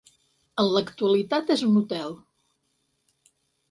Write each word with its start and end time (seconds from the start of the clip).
En 0.63 0.69
l'actualitat 0.77 1.53
és 1.59 1.65
un 1.69 1.79
hotel. 1.85 2.19